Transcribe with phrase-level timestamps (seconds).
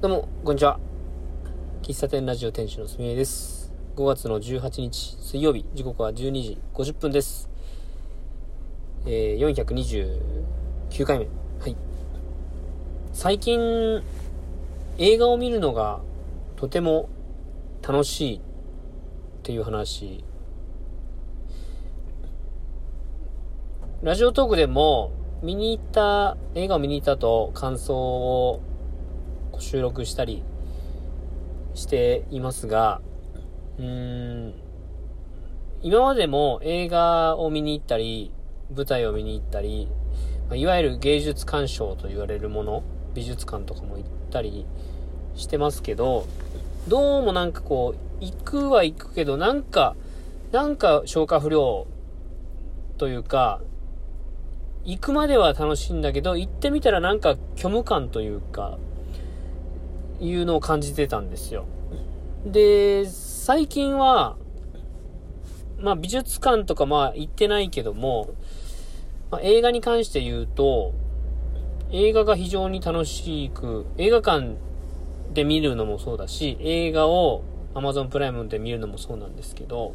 [0.00, 0.78] どうも、こんにちは。
[1.82, 3.72] 喫茶店ラジオ店主のすみえです。
[3.96, 7.50] 5月の18日水曜日、時刻は12時50分です。
[9.06, 11.26] えー、429回目。
[11.58, 11.76] はい。
[13.12, 14.00] 最近、
[14.98, 15.98] 映画を見るのが
[16.54, 17.08] とても
[17.82, 18.40] 楽しいっ
[19.42, 20.22] ていう話。
[24.04, 25.10] ラジオトークでも
[25.42, 28.62] 見に行った、映画を見に行ったと感想を
[29.58, 30.42] 収録したり
[31.74, 33.00] していますが、
[33.78, 34.54] うーん、
[35.82, 38.32] 今までも映画を見に行ったり、
[38.74, 39.88] 舞台を見に行ったり、
[40.52, 42.82] いわゆる芸術鑑賞と言われるもの、
[43.14, 44.66] 美術館とかも行ったり
[45.34, 46.26] してますけど、
[46.88, 49.94] どうもなんかこう、行くは行くけど、なんか、
[50.52, 51.86] なんか消化不良
[52.96, 53.60] というか、
[54.84, 58.78] 行くまでは楽しいんだけど、行ってみたらなんか虚無感というか、
[60.20, 61.66] いうのを感じてたんですよ。
[62.44, 64.36] で、最近は、
[65.80, 68.30] まあ美術館とかまあ行ってないけども、
[69.30, 70.92] まあ、映画に関して言うと、
[71.90, 74.56] 映画が非常に楽しく、映画館
[75.34, 77.42] で見るのもそうだし、映画を
[77.74, 79.94] Amazon プライムで見るのもそうなんですけど、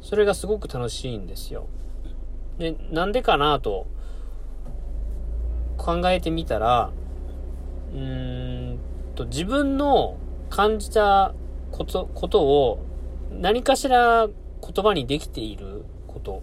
[0.00, 1.66] それがすごく楽しいんですよ。
[2.58, 3.86] で、なんでかなと
[5.78, 6.90] 考えてみたら、
[7.92, 8.33] うーん
[9.14, 10.16] と、自分の
[10.50, 11.34] 感じた
[11.70, 12.84] こと、ことを
[13.30, 16.42] 何かしら言葉にできていること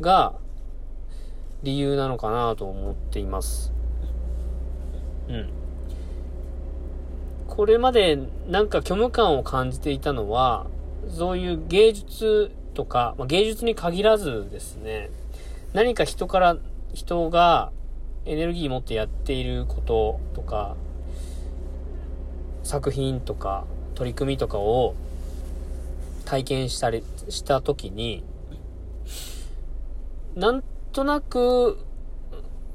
[0.00, 0.34] が
[1.62, 3.72] 理由なのかなと思っています。
[5.28, 5.50] うん。
[7.48, 10.66] これまでなんか虚無感を感じていたのは、
[11.08, 15.10] そういう芸術とか、まあ、芸術に限らずですね、
[15.72, 16.56] 何か人から、
[16.94, 17.72] 人が
[18.24, 20.76] エネルギー持ってやっていることとか、
[22.66, 23.64] 作品とか
[23.94, 24.94] 取り組みとかを
[26.24, 28.24] 体験したり、したときに、
[30.34, 31.78] なんとなく、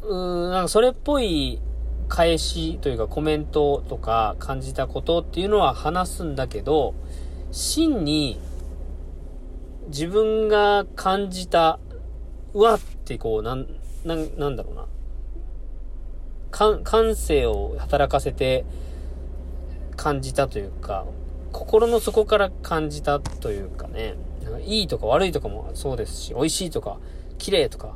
[0.02, 1.60] うーんなんかそれっぽい
[2.08, 6.94] 返しというかコメントとか感じたことっていうのは話すんだけど、
[7.52, 8.40] 真に
[9.88, 11.80] 自分が感じた、
[12.54, 13.68] うわってこう、なん、
[14.06, 14.86] なん、なんだろうな。
[16.84, 18.66] 感性を働かせて
[20.02, 21.06] 感じたというか、
[21.52, 26.98] 心の底から感じたというかね、なんかいいとか悪いとかもそうですし、美味しいとか、
[27.38, 27.96] 綺麗とか、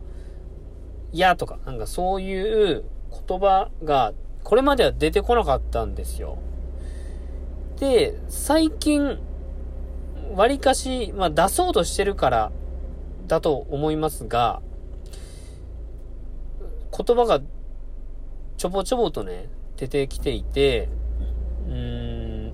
[1.12, 2.84] 嫌とか、なんかそういう
[3.28, 6.38] 言葉が、これまでは出てこなかったんですよ。
[7.80, 9.18] で、最近、
[10.36, 12.52] 割かし、まあ出そうとしてるから、
[13.26, 14.62] だと思いますが、
[16.96, 17.42] 言葉が
[18.58, 20.88] ちょぼちょぼとね、出てきていて、
[21.68, 22.54] うーん、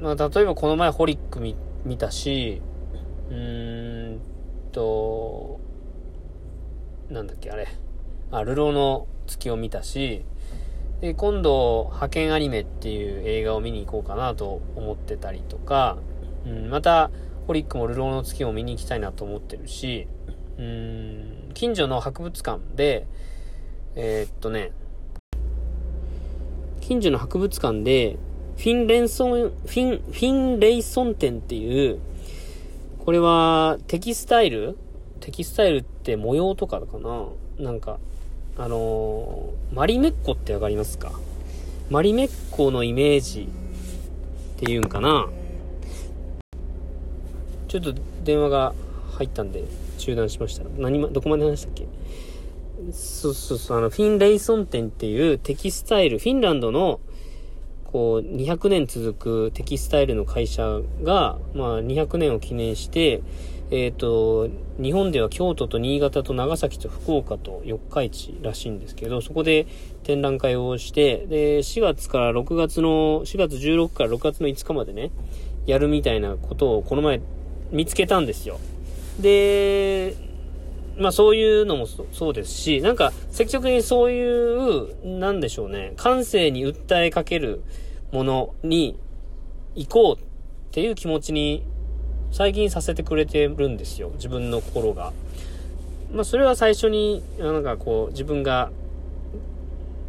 [0.00, 2.62] まあ、例えばこの前ホリック見見たし、
[3.30, 4.20] うーん
[4.72, 5.60] と、
[7.10, 7.68] なんだっけ、あれ。
[8.30, 10.24] あ、ルローの月を見たし、
[11.00, 15.98] で、今度、派遣アニメっていう映画を見に行こうかなと思ってたりとか、
[16.46, 17.10] うん、また、
[17.46, 20.06] ホリックもルローの月を見に行きたいなと思ってるし、
[20.58, 23.06] うーん、近所の博物館で、
[23.96, 24.72] えーっとね、
[26.92, 28.18] 近所の博物館で、
[28.58, 32.00] フィン・レンソン、フィン、フィン・レイソン展っていう、
[32.98, 34.76] これはテキスタイル？
[35.20, 37.28] テキスタイルって模様とかかな？
[37.58, 37.98] なんか、
[38.58, 41.12] あのーマリメッコってわかりますか？
[41.88, 43.48] マリメッコのイメージ
[44.56, 45.30] っていうんかな？
[47.68, 48.74] ちょっと電話が
[49.12, 49.64] 入ったんで
[49.96, 50.64] 中断しました。
[50.76, 51.86] 何、どこまで話したっけ？
[52.90, 57.00] そうそうそう、あの、フィン・レイソン展っていうテキスタイル、フィンランドの、
[57.84, 63.22] こう、200年続くテキスタイルの会社が、まあ、200年を記念して、
[63.70, 64.48] えっ、と、
[64.78, 69.66] 日本では京都と新潟と長崎と福岡と四日市らしいんですけど、そこで
[70.02, 75.10] 展覧会をして、で、4月から6月の、4月16から6月の5日までね、
[75.64, 77.20] やるみたいなことをこの前
[77.70, 78.58] 見つけたんですよ。
[79.20, 80.16] で、
[80.98, 87.62] まあそういうのもそうですし、なんか積極的にそういう、なんでしょうね、感性に訴えかける
[88.12, 88.98] ものに
[89.74, 90.24] 行こうっ
[90.70, 91.62] ていう気持ちに
[92.30, 95.12] 最近させてくれてるんですよ、自分の心が。
[96.12, 98.70] まあそれは最初に、なんかこう自分が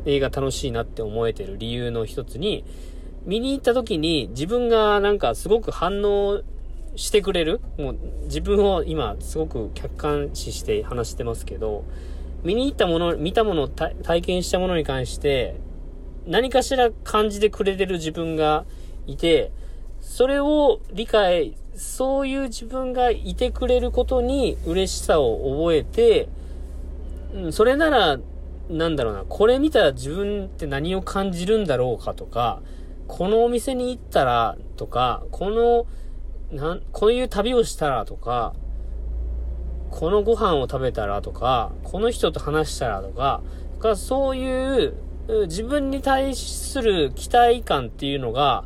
[0.06, 2.66] 映画楽しいなって思えてる理由の一つに、
[3.26, 6.42] 見に行った時に自分がなんかすごく反応
[6.96, 7.62] してくれる？
[7.78, 11.84] もう自分を今すごく客観視して話してますけど、
[12.44, 15.56] 見に行ったもの、見たもの、体験したものに関して、
[16.28, 18.66] 何かしら感じてくれてる自分が
[19.08, 19.52] いて、
[20.02, 26.28] それを理解、そういう自分がいてくれることに嬉しさを覚えて、
[27.34, 28.20] うん、それなら、
[28.70, 32.62] なんだろうな、これ見たら自分って何を感じるんだろうかとか、
[33.08, 35.86] このお店に行ったらとか、この、
[36.54, 38.54] なん、こういう旅をしたらとか、
[39.90, 43.42] このご飯を食べたらとか、この人と話したらとか、
[43.80, 44.94] かそういう
[45.48, 48.66] 自分に対する期待感っていうのが、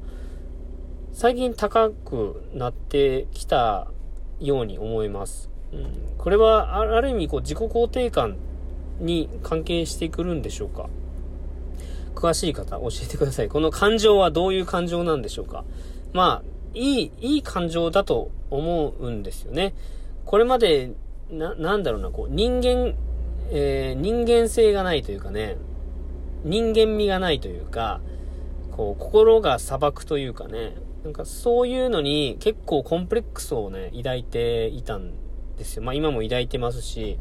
[1.14, 3.88] 最近高くなってきた
[4.40, 5.50] ように思います。
[5.74, 8.38] うん、これはある意味こう自己肯定感
[9.00, 10.90] に関係してくるんでしょうか？
[12.16, 13.50] 詳しい方教えてください。
[13.50, 15.66] この感情はどういう感情なんでしょうか？
[16.14, 19.74] まあ、いい、いい感情だと思うんですよね。
[20.26, 20.92] これまで、
[21.30, 22.96] な、なんだろうな、こう、人間、
[23.52, 25.58] えー、人間性がないというかね、
[26.44, 28.02] 人間味がないというか、
[28.72, 35.12] こう、心が砂漠というかね、なんかそういうのに結構コンプレックスをね、抱いていたん
[35.58, 35.84] ですよ。
[35.84, 37.18] まあ今も抱いてますし、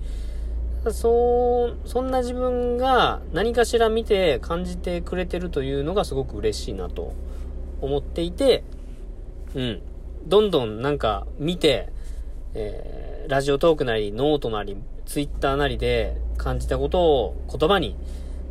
[0.90, 7.12] そう、そんな自分が何かしら見て感じてくれてるというのがすごく嬉しいなと
[7.80, 8.64] 思っていて、
[9.56, 9.82] うん。
[10.26, 11.88] どんどんなんか見て、
[12.54, 14.76] えー、ラジオトークなり、ノートなり、
[15.06, 17.96] ツイッターなりで感じたことを言葉に、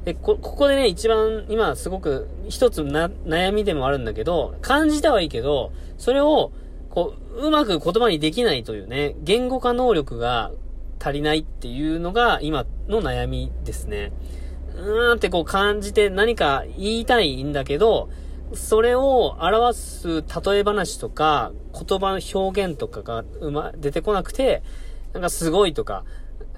[0.04, 6.52] で、こ、ここでね、一番、今すごく一つな、悩みでもあるんだけど、感じたはいいけど、それを、
[6.90, 10.52] こう、うまく言葉にできないというね、言語化能力が
[11.00, 14.12] 足りないっていうのが今の悩みですね。
[14.76, 18.10] うーんってこう感じて何か言いたいんだけど、
[18.56, 24.64] それを表す例え話とか、言葉の表現とかがうま、出てこなくて、
[25.14, 26.04] なんかすごいとか、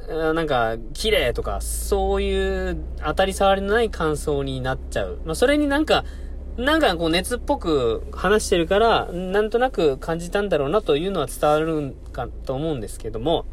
[0.08, 5.20] なんか、綺麗とか、そういう当たり障りのない感想になっちゃう。
[5.26, 6.06] まあ、それになんか、
[6.58, 13.46] なんかこう熱っぽく話してるから、なんとなく感じたんだろうなというのは伝わるかと思うんですけども、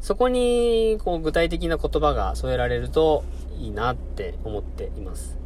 [0.00, 3.24] そこに、こう、具体的な言葉が添えられると
[3.58, 5.41] いいなって思っています。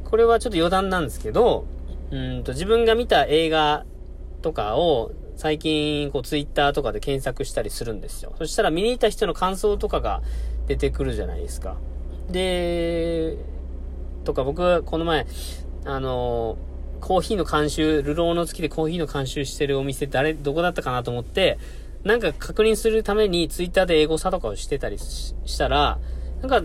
[0.00, 1.66] これはちょっと余談なんですけど、
[2.10, 3.84] うんと、自分が見た映画
[4.42, 8.34] とかを、最近、こう、ツイッターとかで検索したりするんですよ。
[8.38, 10.22] そしたら見に行った人の感想とかが
[10.66, 11.76] 出てくるじゃないですか。
[12.30, 13.36] で、
[14.24, 15.26] とか僕はこの前、
[15.84, 16.56] あの、
[17.00, 21.58] コーヒーの監修、ルローの月でコーヒーの監修してるお店誰、どこだったかなと思って、
[22.04, 25.98] なんか確認するためにツイッターで英語差とかをしてたりしたら、
[26.40, 26.62] なんか、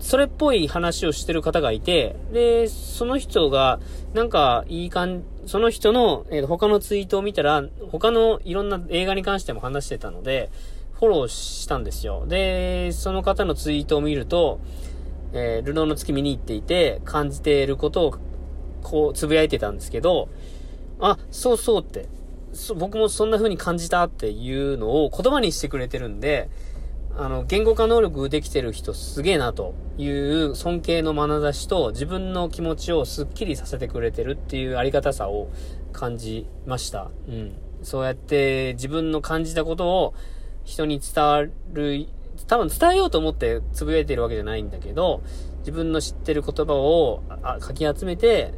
[0.00, 3.80] それっぽい話をしてる方がいて、で、その人が、
[4.14, 10.50] なんかいい感じ、その人の、えー、他のツイートを見たら、他のいろんな映画に関しても話してたので、
[10.94, 12.24] フォローしたんですよ。
[12.26, 14.60] で、その方のツイートを見ると、
[15.32, 18.14] えー、ルノーの月見に行っていて、感じていることを、
[18.82, 20.28] こう、つぶやいてたんですけど、
[20.98, 22.08] あ、そうそうって、
[22.76, 26.48] 僕もそんな風に感じたっていうのを言葉にしてくれてるんで、
[27.22, 35.50] あの、言語化能力できてる人すげえなという尊敬の眼差しと自分の気持ちをスッキリさせてくれてるっていうありがたさを
[35.92, 37.10] 感じました。
[37.28, 37.52] うん。
[37.82, 40.14] そうやって自分の感じたことを
[40.64, 42.06] 人に伝わる、
[42.46, 45.22] 多分伝えようと思ってつぶやいてるわけじゃないんだけど、
[45.58, 47.22] 自分の知ってる言葉を
[47.60, 48.54] かき集めて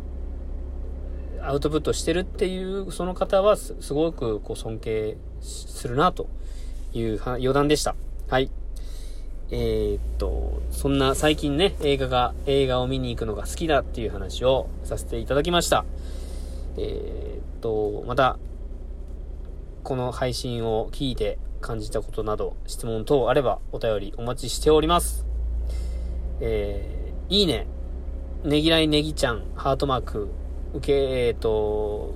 [1.43, 6.29] アウトプットしてるっていう、その方はすごくこう尊敬するなと
[6.93, 7.97] いう余談でした。
[8.33, 8.51] はい。
[9.51, 15.85] えー、っと、そんな最近ね、映画が、映画を見に行くのが好きだっていう話をさせていただきました。
[16.79, 18.39] えー、っと、また、
[19.85, 25.27] この配信を聞いて感じたことなど、質問等あればお便りお待ちしております。
[26.41, 27.67] えー、いいね、
[28.45, 30.29] ねぎらいねぎちゃん、ハートマーク、
[30.73, 32.15] 受け、えっ、ー、と、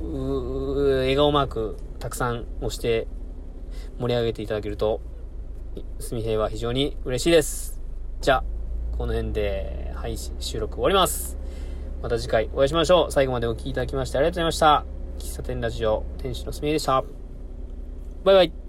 [1.00, 3.06] 笑顔マークたくさん押して
[3.98, 5.02] 盛り上げていただけると、
[5.98, 7.80] すみへいは非常に嬉しいです。
[8.20, 8.44] じゃあ、
[8.96, 11.36] この辺で配信収録終わります。
[12.02, 13.12] また次回お会いしましょう。
[13.12, 14.84] 最後までお聴きいただきましてありがとうございました。
[15.18, 17.02] 喫茶店ラジオ、店主のすみへいでした。
[18.24, 18.65] バイバイ。